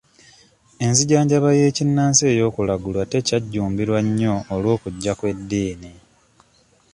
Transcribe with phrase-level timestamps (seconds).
[0.85, 5.91] Enzijanjaba y'ekinnansi ey'okulagulwa tekyajjumbirwa nnyo olw'okujja kw'eddiini.